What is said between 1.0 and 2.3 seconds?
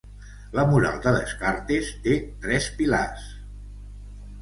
de Descartes té